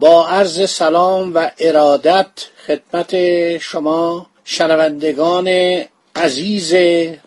با 0.00 0.28
عرض 0.28 0.70
سلام 0.70 1.34
و 1.34 1.50
ارادت 1.58 2.26
خدمت 2.66 3.16
شما 3.58 4.26
شنوندگان 4.44 5.48
عزیز 6.16 6.74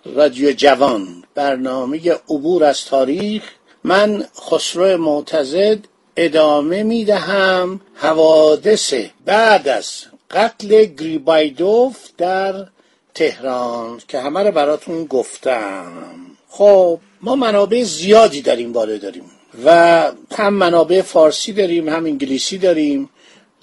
رادیو 0.05 0.51
جوان. 0.51 1.23
برنامه 1.35 2.11
عبور 2.29 2.63
از 2.63 2.85
تاریخ. 2.85 3.43
من 3.83 4.25
خسرو 4.49 4.97
معتزد 4.97 5.77
ادامه 6.17 6.83
می 6.83 7.05
دهم 7.05 7.81
حوادث 7.95 8.93
بعد 9.25 9.67
از 9.67 9.91
قتل 10.31 10.85
گریبایدوف 10.85 11.97
در 12.17 12.67
تهران 13.13 14.01
که 14.07 14.19
همه 14.19 14.43
رو 14.43 14.51
براتون 14.51 15.05
گفتم. 15.05 16.05
خب 16.49 16.99
ما 17.21 17.35
منابع 17.35 17.83
زیادی 17.83 18.41
در 18.41 18.55
این 18.55 18.73
باره 18.73 18.97
داریم. 18.97 19.31
و 19.65 20.11
هم 20.31 20.53
منابع 20.53 21.01
فارسی 21.01 21.53
داریم 21.53 21.89
هم 21.89 22.05
انگلیسی 22.05 22.57
داریم 22.57 23.09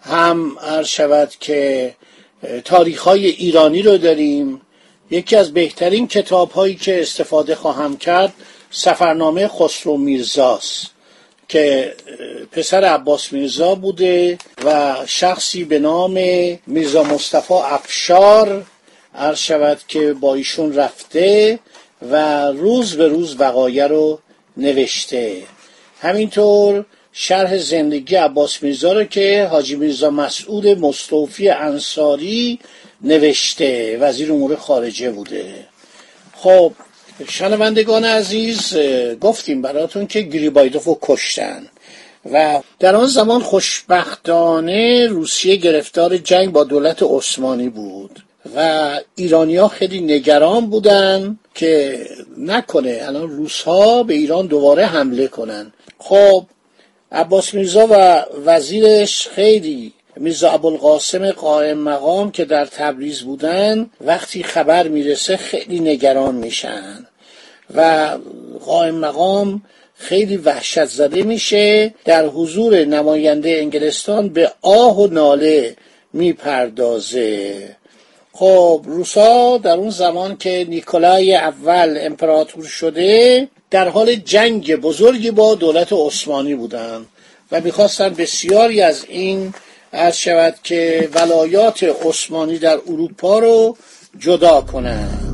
هم 0.01 0.57
هر 0.61 0.83
شود 0.83 1.31
که 1.41 1.95
تاریخ 2.65 3.03
های 3.03 3.27
ایرانی 3.27 3.83
رو 3.83 3.99
داریم. 3.99 4.61
یکی 5.11 5.37
از 5.37 5.53
بهترین 5.53 6.09
کتاب 6.09 6.51
هایی 6.51 6.75
که 6.75 7.01
استفاده 7.01 7.55
خواهم 7.55 7.97
کرد 7.97 8.33
سفرنامه 8.71 9.49
خسرو 9.49 9.97
میرزاست 9.97 10.91
که 11.49 11.95
پسر 12.53 12.85
عباس 12.85 13.33
میرزا 13.33 13.75
بوده 13.75 14.39
و 14.65 14.97
شخصی 15.07 15.65
به 15.65 15.79
نام 15.79 16.13
میرزا 16.67 17.03
مصطفی 17.03 17.55
افشار 17.55 18.67
عرض 19.15 19.39
شود 19.39 19.81
که 19.89 20.13
با 20.13 20.35
ایشون 20.35 20.75
رفته 20.75 21.59
و 22.11 22.47
روز 22.47 22.97
به 22.97 23.09
روز 23.09 23.37
وقایع 23.39 23.87
رو 23.87 24.19
نوشته. 24.57 25.43
همینطور 26.01 26.85
شرح 27.13 27.59
زندگی 27.59 28.17
عباس 28.17 28.63
میرزا 28.63 28.93
رو 28.93 29.05
که 29.05 29.49
حاجی 29.51 29.77
میرزا 29.77 30.11
مسعود 30.11 30.67
مصطفی 30.67 31.49
انصاری 31.49 32.59
نوشته 33.03 33.99
وزیر 34.01 34.33
امور 34.33 34.57
خارجه 34.57 35.11
بوده. 35.11 35.55
خب 36.37 36.73
شنوندگان 37.29 38.05
عزیز 38.05 38.77
گفتیم 39.21 39.63
براتون 39.63 40.07
که 40.07 40.21
گریبایدوف 40.21 40.85
رو 40.85 40.99
کشتن 41.03 41.67
و 42.33 42.61
در 42.79 42.97
آن 42.97 43.07
زمان 43.07 43.43
خوشبختانه 43.43 45.07
روسیه 45.07 45.57
گرفتار 45.57 46.17
جنگ 46.17 46.53
با 46.53 46.65
دولت 46.65 47.03
عثمانی 47.03 47.69
بود 47.69 48.23
و 48.57 48.91
ایرانیا 49.15 49.69
خیلی 49.69 50.01
نگران 50.01 50.71
بودن 50.71 51.39
که 51.55 52.01
نکنه 52.39 53.01
الان 53.03 53.31
روس 53.31 53.63
ها 53.63 54.03
به 54.03 54.15
ایران 54.15 54.47
دوباره 54.47 54.87
حمله 54.87 55.29
کنن. 55.29 55.73
خب 56.01 56.45
عباس 57.13 57.55
میرزا 57.55 57.87
و 57.91 58.25
وزیرش 58.45 59.29
خیلی 59.29 59.93
میرزا 60.17 60.51
ابوالقاسم 60.51 61.31
قائم 61.31 61.79
مقام 61.79 62.31
که 62.31 62.45
در 62.45 62.65
تبریز 62.65 63.21
بودن 63.23 63.91
وقتی 64.01 64.43
خبر 64.43 64.89
می‌رسه 64.89 65.37
خیلی 65.37 65.81
نگران 65.81 66.35
میشن 66.35 67.07
و 67.75 68.09
قائم 68.67 68.95
مقام 68.95 69.63
خیلی 69.95 70.37
وحشت 70.37 70.85
زده 70.85 71.23
میشه. 71.23 71.95
در 72.05 72.27
حضور 72.27 72.85
نماینده 72.85 73.51
انگلستان 73.51 74.29
به 74.29 74.53
آه 74.63 75.01
و 75.01 75.07
ناله 75.07 75.77
می‌پردازه. 76.13 77.77
خب 78.33 78.83
روسا 78.85 79.59
در 79.59 79.77
اون 79.77 79.91
زمان 79.91 80.37
که 80.37 80.67
نیکولای 80.69 81.37
اول 81.37 81.99
امپراتور 82.01 82.65
شده 82.65 83.49
در 83.71 83.89
حال 83.89 84.15
جنگ 84.15 84.77
بزرگی 84.77 85.31
با 85.31 85.55
دولت 85.55 85.93
عثمانی 85.93 86.55
بودند 86.55 87.07
و 87.53 87.61
می‌خواستن 87.61 88.09
بسیاری 88.09 88.83
از 88.83 89.05
این 89.09 89.55
از 89.93 90.19
شود 90.19 90.55
که 90.63 91.09
ولایات 91.15 91.83
عثمانی 91.83 92.59
در 92.59 92.79
اروپا 92.87 93.39
رو 93.39 93.77
جدا 94.19 94.61
کنند. 94.61 95.30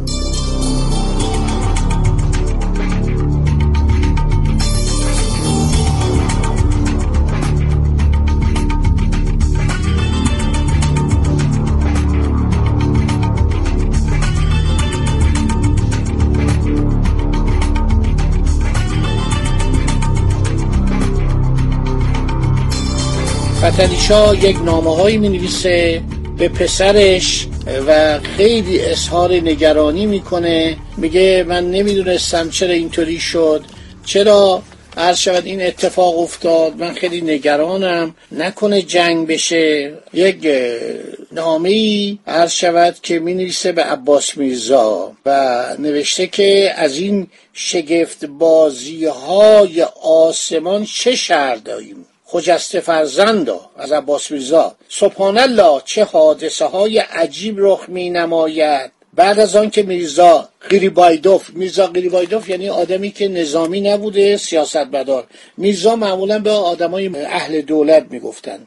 فتلیشا 23.76 24.34
یک 24.34 24.56
نامه 24.64 24.96
هایی 24.96 25.16
می 25.16 25.28
نویسه 25.28 26.02
به 26.38 26.48
پسرش 26.48 27.46
و 27.86 28.20
خیلی 28.36 28.80
اظهار 28.80 29.32
نگرانی 29.32 30.06
می‌کنه. 30.06 30.76
میگه 30.96 31.44
من 31.48 31.70
نمی‌دونستم 31.70 32.50
چرا 32.50 32.70
اینطوری 32.70 33.20
شد. 33.20 33.64
چرا 34.04 34.62
عرض 34.96 35.18
شود 35.18 35.46
این 35.46 35.62
اتفاق 35.62 36.18
افتاد؟ 36.18 36.76
من 36.76 36.94
خیلی 36.94 37.20
نگرانم. 37.20 38.14
نکنه 38.32 38.82
جنگ 38.82 39.26
بشه. 39.26 39.94
یک 40.14 40.48
نامه 41.32 41.68
ای 41.68 42.18
عرض 42.26 42.52
شود 42.52 42.96
که 43.02 43.18
می 43.18 43.34
نویسه 43.34 43.72
به 43.72 43.82
عباس 43.82 44.36
میرزا 44.36 45.12
و 45.26 45.64
نوشته 45.78 46.26
که 46.26 46.72
از 46.76 46.96
این 46.96 47.26
شگفت 47.52 48.24
بازی 48.24 49.04
های 49.04 49.82
آسمان 50.02 50.84
چه 50.84 51.16
شر 51.16 51.54
داریم؟ 51.54 52.06
خجسته 52.26 52.80
فرزندا 52.80 53.60
از 53.76 53.92
عباس 53.92 54.30
میرزا. 54.30 54.74
سبحان 54.88 55.38
الله 55.38 55.82
چه 55.84 56.04
حادثه 56.04 56.64
های 56.64 56.98
عجیب 56.98 57.54
رخ 57.58 57.88
می 57.88 58.10
نماید 58.10 58.90
بعد 59.16 59.40
از 59.40 59.56
آن 59.56 59.70
که 59.70 59.82
میرزا 59.82 60.48
گریبایدوف 60.70 61.50
میرزا 61.50 61.86
گریبایدوف 61.92 62.48
یعنی 62.48 62.68
آدمی 62.68 63.10
که 63.10 63.28
نظامی 63.28 63.80
نبوده 63.80 64.36
سیاست 64.36 64.76
بدار 64.76 65.26
میرزا 65.56 65.96
معمولا 65.96 66.38
به 66.38 66.50
آدمای 66.50 67.10
اهل 67.16 67.60
دولت 67.60 68.06
می‌گفتن 68.10 68.66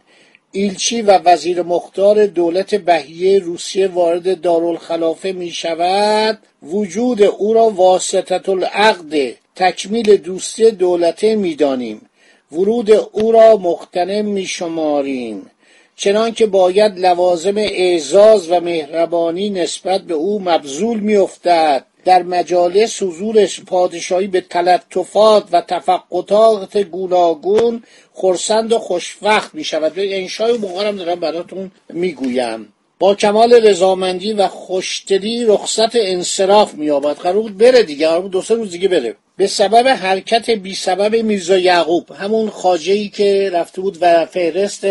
ایلچی 0.51 1.01
و 1.01 1.19
وزیر 1.25 1.61
مختار 1.61 2.25
دولت 2.25 2.75
بهیه 2.75 3.39
روسیه 3.39 3.87
وارد 3.87 4.41
دارالخلافه 4.41 5.31
می 5.31 5.51
شود 5.51 6.39
وجود 6.63 7.21
او 7.21 7.53
را 7.53 7.69
واسطت 7.69 8.49
العقد 8.49 9.35
تکمیل 9.55 10.17
دوستی 10.17 10.71
دولته 10.71 11.35
می 11.35 11.55
دانیم 11.55 12.08
ورود 12.51 12.91
او 12.91 13.31
را 13.31 13.57
مختنم 13.57 14.25
می 14.25 14.45
شماریم 14.45 15.51
چنان 15.95 16.31
که 16.31 16.45
باید 16.45 16.99
لوازم 16.99 17.57
اعزاز 17.57 18.51
و 18.51 18.59
مهربانی 18.59 19.49
نسبت 19.49 20.01
به 20.01 20.13
او 20.13 20.41
مبذول 20.41 20.99
می 20.99 21.15
افتد 21.15 21.85
در 22.05 22.23
مجالس 22.23 23.03
حضور 23.03 23.47
پادشاهی 23.67 24.27
به 24.27 24.41
تلطفات 24.41 25.47
و 25.51 25.61
تفقطات 25.61 26.77
گوناگون 26.77 27.83
خرسند 28.13 28.73
و 28.73 28.79
خوشوقت 28.79 29.49
می 29.53 29.63
شود 29.63 29.93
به 29.93 30.21
انشای 30.21 30.57
مقارم 30.57 30.95
دارم 30.95 31.19
براتون 31.19 31.71
می 31.89 32.11
گویم 32.11 32.73
با 32.99 33.15
کمال 33.15 33.53
رضامندی 33.53 34.33
و 34.33 34.47
خوشدلی 34.47 35.45
رخصت 35.45 35.95
انصراف 35.95 36.73
مییابد. 36.73 37.17
قرار 37.17 37.41
بود 37.41 37.57
بره 37.57 37.83
دیگه. 37.83 38.07
قرار 38.07 38.21
دو 38.21 38.41
سه 38.41 38.55
روز 38.55 38.71
دیگه 38.71 38.87
بره. 38.87 39.15
به 39.39 39.47
سبب 39.47 39.87
حرکت 39.87 40.49
بی 40.49 40.75
سبب 40.75 41.15
میرزا 41.15 41.57
یعقوب 41.57 42.11
همون 42.11 42.49
خاجه 42.49 43.07
که 43.07 43.49
رفته 43.53 43.81
بود 43.81 43.97
و 44.01 44.25
فهرست 44.25 44.87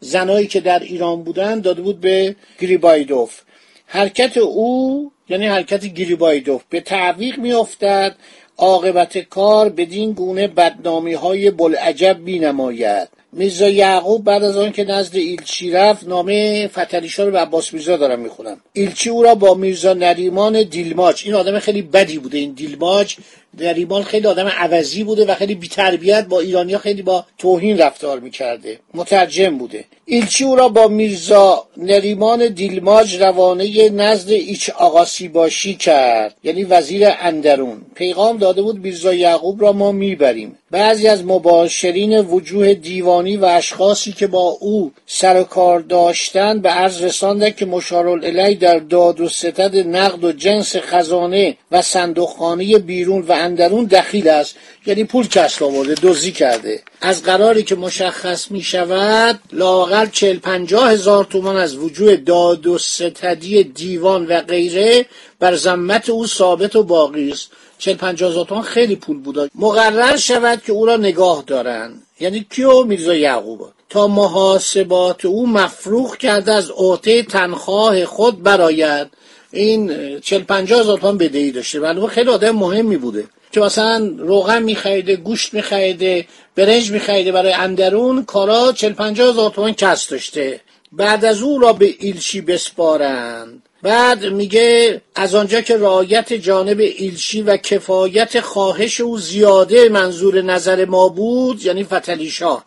زنایی 0.00 0.46
که 0.46 0.60
در 0.60 0.78
ایران 0.78 1.22
بودن 1.22 1.60
داده 1.60 1.82
بود 1.82 2.00
به 2.00 2.36
گریبایدوف. 2.60 3.40
حرکت 3.86 4.36
او 4.36 5.12
یعنی 5.28 5.46
حرکت 5.46 5.86
گریبایدوف 5.86 6.62
به 6.70 6.80
تعویق 6.80 7.38
میافتد 7.38 8.16
عاقبت 8.58 9.18
کار 9.18 9.68
بدین 9.68 10.12
گونه 10.12 10.48
بدنامی 10.48 11.12
های 11.12 11.50
بلعجب 11.50 12.18
می 12.18 12.38
نماید 12.38 13.08
میرزا 13.32 13.68
یعقوب 13.68 14.24
بعد 14.24 14.44
از 14.44 14.56
آن 14.56 14.72
که 14.72 14.84
نزد 14.84 15.16
ایلچی 15.16 15.70
رفت 15.70 16.08
نامه 16.08 16.68
فتلیشا 16.68 17.24
رو 17.24 17.30
به 17.30 17.38
عباس 17.38 17.72
میرزا 17.72 17.96
دارم 17.96 18.20
می‌خونم. 18.20 18.60
ایلچی 18.72 19.10
او 19.10 19.22
را 19.22 19.34
با 19.34 19.54
میرزا 19.54 19.92
نریمان 19.92 20.62
دیلماج 20.62 21.22
این 21.24 21.34
آدم 21.34 21.58
خیلی 21.58 21.82
بدی 21.82 22.18
بوده 22.18 22.38
این 22.38 22.52
دیلماج 22.52 23.16
نریمان 23.58 24.02
خیلی 24.02 24.26
آدم 24.26 24.46
عوضی 24.46 25.04
بوده 25.04 25.24
و 25.24 25.34
خیلی 25.34 25.54
بیتربیت 25.54 26.26
با 26.26 26.40
ایرانیا 26.40 26.78
خیلی 26.78 27.02
با 27.02 27.26
توهین 27.38 27.78
رفتار 27.78 28.20
می‌کرده. 28.20 28.78
مترجم 28.94 29.58
بوده. 29.58 29.84
ایلچی 30.04 30.44
او 30.44 30.56
را 30.56 30.68
با 30.68 30.88
میرزا 30.88 31.66
نریمان 31.76 32.48
دیلماج 32.48 33.22
روانه 33.22 33.88
نزد 33.88 34.30
ایچ 34.30 34.70
آقاسی 34.70 35.28
باشی 35.28 35.74
کرد 35.74 36.34
یعنی 36.44 36.64
وزیر 36.64 37.08
اندرون. 37.20 37.82
پیغام 37.94 38.38
داده 38.38 38.62
بود 38.62 38.78
میرزا 38.78 39.14
یعقوب 39.14 39.62
را 39.62 39.72
ما 39.72 39.92
می‌بریم. 39.92 40.58
بعضی 40.70 41.08
از 41.08 41.24
مباشرین 41.24 42.18
وجوه 42.18 42.74
دیوانی 42.74 43.36
و 43.36 43.44
اشخاصی 43.44 44.12
که 44.12 44.26
با 44.26 44.56
او 44.60 44.92
سر 45.06 45.42
کار 45.42 45.80
داشتند 45.80 46.62
به 46.62 46.68
عرض 46.68 47.02
رساندند 47.02 47.56
که 47.56 47.66
مشارالعلی 47.66 48.54
در 48.54 48.78
داد 48.78 49.20
و 49.20 49.28
ستد 49.28 49.76
نقد 49.76 50.24
و 50.24 50.32
جنس 50.32 50.76
خزانه 50.76 51.56
و 51.70 51.82
صندوقخانه 51.82 52.78
بیرون 52.78 53.24
و 53.28 53.32
اندرون 53.42 53.84
دخیل 53.84 54.28
است. 54.28 54.56
یعنی 54.86 55.04
پول 55.04 55.28
کسب 55.28 55.62
آورده 55.64 55.94
دزدی 56.02 56.32
کرده. 56.32 56.82
از 57.00 57.22
قراری 57.22 57.62
که 57.62 57.74
مشخص 57.74 58.50
می 58.50 58.62
شود 58.62 59.40
لاقل 59.52 60.06
چل 60.06 60.38
پنجاه 60.38 60.90
هزار 60.90 61.24
تومان 61.24 61.56
از 61.56 61.76
وجوه 61.76 62.16
داد 62.16 62.66
و 62.66 62.78
ستدی 62.78 63.64
دیوان 63.64 64.26
و 64.26 64.40
غیره 64.40 65.06
بر 65.38 65.54
زمت 65.54 66.10
او 66.10 66.26
ثابت 66.26 66.76
و 66.76 66.82
باقی 66.82 67.30
است. 67.30 67.50
چل 67.78 67.94
پنجاه 67.94 68.30
هزار 68.30 68.44
تومان 68.44 68.64
خیلی 68.64 68.96
پول 68.96 69.18
بود. 69.18 69.50
مقرر 69.54 70.16
شود 70.16 70.62
که 70.66 70.72
او 70.72 70.86
را 70.86 70.96
نگاه 70.96 71.44
دارند. 71.46 72.02
یعنی 72.20 72.46
کیو؟ 72.50 72.84
میرزا 72.84 73.14
یعقوب. 73.14 73.68
تا 73.92 74.06
محاسبات 74.06 75.24
او 75.24 75.48
مفروخ 75.48 76.16
کرده 76.16 76.52
از 76.52 76.70
عهده 76.70 77.22
تنخواه 77.22 78.04
خود 78.04 78.42
براید 78.42 79.10
این 79.52 80.20
چل 80.20 80.42
پنجاه 80.42 80.80
هزار 80.80 80.98
تومان 80.98 81.18
بدهی 81.18 81.50
داشته. 81.50 81.80
ولی 81.80 82.06
خیلی 82.06 82.30
آدم 82.30 82.50
مهمی 82.50 82.96
بوده 82.96 83.24
که 83.52 83.60
مثلا 83.60 84.14
روغن 84.18 84.62
میخریده 84.62 85.16
گوشت 85.16 85.54
میخریده 85.54 86.26
برنج 86.56 86.90
میخریده. 86.90 87.32
برای 87.32 87.52
اندرون 87.52 88.24
کارا 88.24 88.72
چل 88.72 88.92
پنجاه 88.92 89.30
هزار 89.30 89.50
تومان 89.50 89.72
کس 89.72 90.08
داشته. 90.08 90.60
بعد 90.92 91.24
از 91.24 91.42
او 91.42 91.58
را 91.58 91.72
به 91.72 91.94
ایلچی 91.98 92.40
بسپارند. 92.40 93.62
بعد 93.82 94.24
میگه 94.24 95.00
از 95.14 95.34
آنجا 95.34 95.60
که 95.60 95.76
رعایت 95.76 96.32
جانب 96.32 96.80
ایلچی 96.80 97.42
و 97.42 97.56
کفایت 97.56 98.40
خواهش 98.40 99.00
او 99.00 99.18
زیاده 99.18 99.88
منظور 99.88 100.42
نظر 100.42 100.84
ما 100.84 101.08
بود 101.08 101.64
یعنی 101.64 101.84
فتلیشا 101.84 102.62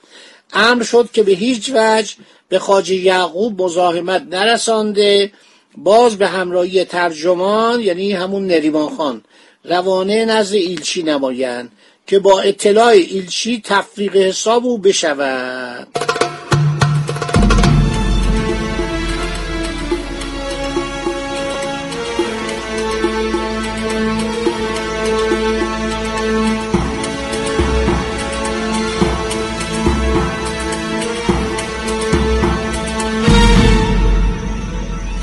امر 0.53 0.83
شد 0.83 1.09
که 1.13 1.23
به 1.23 1.31
هیچ 1.31 1.71
وجه 1.75 2.15
به 2.49 2.59
خاجه 2.59 2.95
یعقوب 2.95 3.61
مزاحمت 3.61 4.21
نرسانده. 4.31 5.31
باز 5.77 6.17
به 6.17 6.27
همراهی 6.27 6.85
ترجمان 6.85 7.79
یعنی 7.79 8.11
همون 8.13 8.47
نریمان 8.47 8.95
خان 8.95 9.21
روانه 9.63 10.25
نزد 10.25 10.53
ایلچی 10.53 11.03
نمایند 11.03 11.71
که 12.07 12.19
با 12.19 12.41
اطلاع 12.41 12.87
ایلچی 12.87 13.61
تفریق 13.65 14.15
حساب 14.15 14.65
او 14.65 14.77
بشود. 14.77 15.87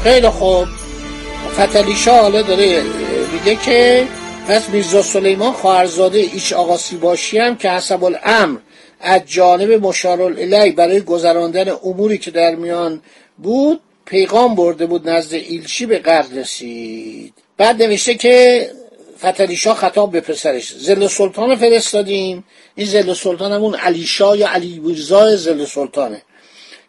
خیلی 0.05 0.29
خوب. 0.29 0.67
فتلی 1.53 1.95
حالا 2.07 2.43
داره 2.43 2.83
میگه 3.33 3.57
که 3.57 4.09
پس 4.49 4.69
میرزا 4.69 5.03
سلیمان 5.03 5.53
خواهرزاده 5.53 6.19
ایش 6.19 6.53
آقا 6.53 6.77
سیباشی 6.77 7.39
هم 7.39 7.57
که 7.57 7.71
حسب 7.71 8.05
الامر 8.05 8.59
از 9.01 9.21
جانب 9.27 9.73
مشارالعلی 9.73 10.73
برای 10.73 11.01
گذراندن 11.01 11.69
اموری 11.85 12.19
که 12.19 12.31
در 12.31 12.55
میان 12.55 13.03
بود 13.39 13.81
پیغام 14.05 14.55
برده 14.55 14.87
بود 14.87 15.09
نزد 15.09 15.35
ایلچی 15.35 15.87
به 15.87 15.99
قرد 15.99 16.39
رسید. 16.39 17.35
بعد 17.57 17.83
نوشته 17.83 18.15
که 18.15 18.69
فتلیشا 19.19 19.75
خطاب 19.75 20.13
به 20.13 20.21
پسرش 20.21 20.75
زل 20.77 21.07
سلطان 21.07 21.57
فرستادیم. 21.57 22.45
این 22.75 22.87
زل 22.87 23.15
سلطان 23.15 23.53
همون 23.53 23.75
علیشا 23.75 24.37
یا 24.37 24.49
علی 24.49 24.79
بوزای 24.79 25.37
زل 25.37 25.65
سلطانه. 25.65 26.23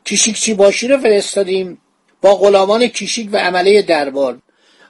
کیشیکچی 0.05 0.53
باشی 0.53 0.87
رو 0.87 0.97
فرستادیم. 0.97 1.77
با 2.23 2.35
غلامان 2.35 2.87
کیشیک 2.87 3.29
و 3.31 3.37
عمله 3.37 3.81
دربار. 3.81 4.39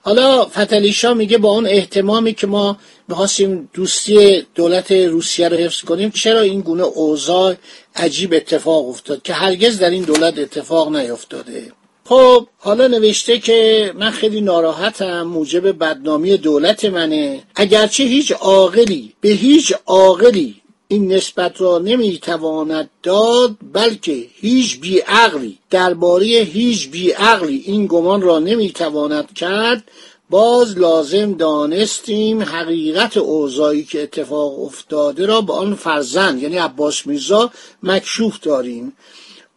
حالا 0.02 0.46
فتلیشا 0.46 1.14
میگه 1.14 1.38
با 1.38 1.52
اون 1.52 1.66
احتمامی 1.66 2.34
که 2.34 2.48
ما 2.48 2.78
می‌خواستیم 3.08 3.70
دوستی 3.74 4.46
دولت 4.56 4.92
روسیه 4.92 5.50
رو 5.50 5.58
حفظ 5.58 5.82
کنیم 5.82 6.10
چرا 6.10 6.42
این 6.42 6.62
گونه 6.62 6.84
اوضاع 6.84 7.56
عجیب 7.96 8.34
اتفاق 8.34 8.90
افتاد 8.90 9.22
که 9.22 9.34
هرگز 9.34 9.80
در 9.80 9.90
این 9.90 10.04
دولت 10.04 10.40
اتفاق 10.40 10.96
نیفتاده؟ 10.96 11.72
خب 12.06 12.48
حالا 12.58 12.88
نوشته 12.88 13.40
که 13.40 13.92
من 13.96 14.12
خیلی 14.12 14.42
ناراحتم 14.42 15.22
موجب 15.24 15.80
بدنامی 15.80 16.38
دولت 16.38 16.86
منه. 16.86 17.44
اگرچه 17.56 18.04
هیچ 18.04 18.32
عاقلی 18.32 19.14
به 19.22 19.30
هیچ 19.30 19.74
عاقلی 19.86 20.63
این 20.94 21.14
نسبت 21.14 21.62
را 21.62 21.80
نمی‌تواند 21.80 22.90
داد 23.04 23.56
بلکه 23.74 24.26
هیچ 24.36 24.80
بیعقلی 24.80 25.58
درباره 25.70 26.26
هیچ 26.26 26.90
بیعقلی 26.90 27.64
این 27.66 27.88
گمان 27.88 28.22
را 28.22 28.40
نمی‌تواند 28.40 29.34
کرد. 29.34 29.84
باز 30.30 30.78
لازم 30.78 31.34
دانستیم 31.34 32.42
حقیقت 32.42 33.18
اوضاعی 33.18 33.84
که 33.84 34.04
اتفاق 34.04 34.64
افتاده 34.64 35.26
را 35.26 35.42
به 35.42 35.54
آن 35.54 35.76
فرزند 35.76 36.44
یعنی 36.44 36.58
عباس 36.58 37.08
میرزا 37.08 37.52
مکشوف 37.84 38.40
داریم. 38.40 38.94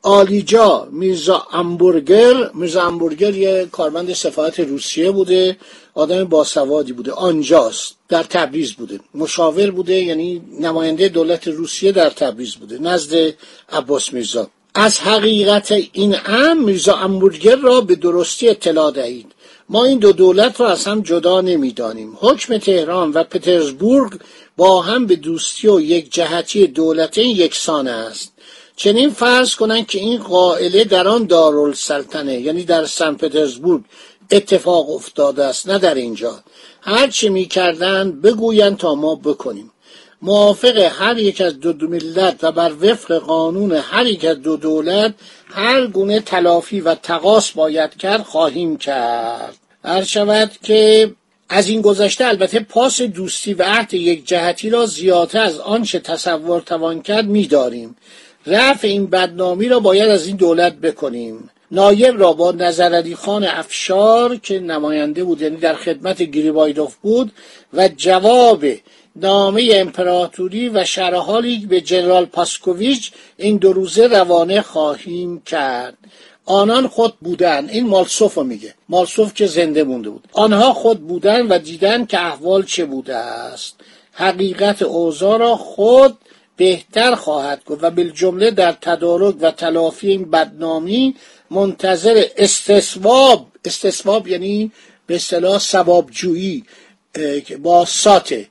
آلیجا 0.06 0.88
میرزا 0.92 1.46
امبورگر. 1.52 2.50
میرزا 2.54 2.82
امبورگر 2.82 3.34
یه 3.34 3.68
کارمند 3.72 4.12
سفارت 4.12 4.60
روسیه 4.60 5.10
بوده 5.10 5.56
آدم 5.94 6.24
باسوادی 6.24 6.92
بوده 6.92 7.12
آنجاست 7.12 7.94
در 8.08 8.22
تبریز 8.22 8.72
بوده. 8.72 9.00
مشاور 9.14 9.70
بوده 9.70 9.94
یعنی 9.94 10.42
نماینده 10.60 11.08
دولت 11.08 11.48
روسیه 11.48 11.92
در 11.92 12.10
تبریز 12.10 12.54
بوده 12.54 12.78
نزد 12.78 13.34
عباس 13.72 14.12
میرزا. 14.12 14.50
از 14.74 14.98
حقیقت 14.98 15.72
این 15.92 16.16
ام 16.26 16.64
میرزا 16.64 16.96
امبورگر 16.96 17.56
را 17.56 17.80
به 17.80 17.94
درستی 17.94 18.48
اطلاع 18.48 18.90
دهید. 18.90 19.32
ما 19.68 19.84
این 19.84 19.98
دو 19.98 20.12
دولت 20.12 20.60
را 20.60 20.68
از 20.68 20.84
هم 20.84 21.00
جدا 21.00 21.40
نمی‌دانیم. 21.40 22.18
حکم 22.20 22.58
تهران 22.58 23.10
و 23.10 23.24
پترزبورگ 23.24 24.12
با 24.56 24.82
هم 24.82 25.06
به 25.06 25.16
دوستی 25.16 25.68
و 25.68 25.80
یک 25.80 26.12
جهتی 26.12 26.66
دولتین 26.66 27.36
یکسان 27.36 27.88
است. 27.88 28.35
چنین 28.76 29.10
فرض 29.10 29.54
کنند 29.54 29.86
که 29.86 29.98
این 29.98 30.18
قائله 30.18 30.84
در 30.84 31.08
آن 31.08 31.26
دارالسلطنه 31.26 32.40
یعنی 32.40 32.64
در 32.64 32.84
سن 32.84 33.14
پترزبورگ 33.14 33.82
اتفاق 34.30 34.90
افتاده 34.90 35.44
است 35.44 35.68
نه 35.68 35.78
در 35.78 35.94
اینجا. 35.94 36.42
هر 36.80 37.06
چی 37.08 37.28
می‌کردند 37.28 38.22
بگویند 38.22 38.76
تا 38.76 38.94
ما 38.94 39.14
بکنیم. 39.14 39.72
موافق 40.22 40.76
هر 40.78 41.18
یک 41.18 41.40
از 41.40 41.60
دو, 41.60 41.72
دو 41.72 41.88
ملت 41.88 42.38
و 42.42 42.52
بر 42.52 42.72
وفق 42.80 43.18
قانون 43.18 43.72
هر 43.72 44.06
یک 44.06 44.24
از 44.24 44.42
دو 44.42 44.56
دولت 44.56 45.14
هر 45.46 45.86
گونه 45.86 46.20
تلافی 46.20 46.80
و 46.80 46.94
تقاس 46.94 47.50
باید 47.50 47.96
کرد 47.96 48.22
خواهیم 48.22 48.76
کرد. 48.76 49.56
هر 49.84 50.04
شود 50.04 50.52
که 50.62 51.10
از 51.48 51.68
این 51.68 51.80
گذشته 51.80 52.26
البته 52.26 52.60
پاس 52.60 53.02
دوستی 53.02 53.54
و 53.54 53.62
عهد 53.62 53.94
یک 53.94 54.26
جهتی 54.26 54.70
را 54.70 54.86
زیادتر 54.86 55.42
از 55.42 55.58
آنچه 55.58 55.98
تصور 55.98 56.60
توان 56.60 57.02
کرد 57.02 57.26
میداریم. 57.26 57.96
رفع 58.46 58.88
این 58.88 59.06
بدنامی 59.06 59.68
را 59.68 59.80
باید 59.80 60.08
از 60.08 60.26
این 60.26 60.36
دولت 60.36 60.74
بکنیم. 60.74 61.50
نایب 61.70 62.20
را 62.20 62.32
با 62.32 62.52
نظر 62.52 63.14
خان 63.14 63.44
افشار 63.44 64.36
که 64.36 64.60
نماینده 64.60 65.24
بود 65.24 65.42
یعنی 65.42 65.56
در 65.56 65.74
خدمت 65.74 66.22
گریبایدوف 66.22 66.94
بود 66.94 67.32
و 67.74 67.88
جواب 67.88 68.64
نامه 69.16 69.70
امپراتوری 69.72 70.68
و 70.68 70.84
شرحالی 70.84 71.66
به 71.66 71.80
جنرال 71.80 72.24
پاسکوویچ 72.24 73.12
این 73.36 73.56
دو 73.56 73.72
روزه 73.72 74.06
روانه 74.06 74.60
خواهیم 74.60 75.40
کرد. 75.40 75.96
آنان 76.44 76.88
خود 76.88 77.14
بودن. 77.20 77.68
این 77.68 77.86
مالسوف 77.86 78.34
رو 78.34 78.44
میگه. 78.44 78.74
مالسوف 78.88 79.34
که 79.34 79.46
زنده 79.46 79.84
مونده 79.84 80.10
بود. 80.10 80.28
آنها 80.32 80.72
خود 80.72 81.00
بودن 81.00 81.46
و 81.46 81.58
دیدن 81.58 82.06
که 82.06 82.26
احوال 82.26 82.62
چه 82.62 82.84
بوده 82.84 83.16
است. 83.16 83.80
حقیقت 84.12 84.82
اوضاع 84.82 85.38
را 85.38 85.56
خود 85.56 86.18
بهتر 86.56 87.14
خواهد 87.14 87.64
گفت 87.64 87.84
و 87.84 87.90
بالجمله 87.90 88.50
در 88.50 88.72
تدارک 88.72 89.34
و 89.40 89.50
تلافی 89.50 90.08
این 90.08 90.30
بدنامی 90.30 91.14
منتظر 91.50 92.24
استثواب 92.36 93.46
استثواب 93.64 94.28
یعنی 94.28 94.72
به 95.06 95.14
اصطلاح 95.14 95.58
ثوابجویی 95.58 96.64
با 97.62 97.84
ساته 97.84 98.48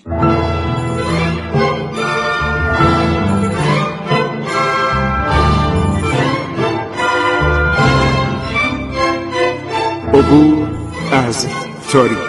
عبور 10.14 10.68
از 11.12 11.48
تاریخ. 11.92 12.29